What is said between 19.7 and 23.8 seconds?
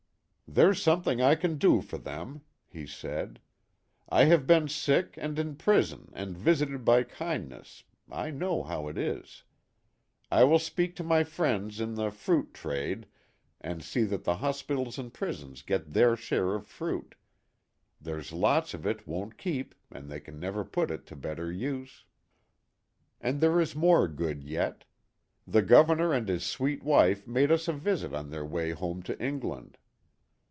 and they can never put it to better use." And there is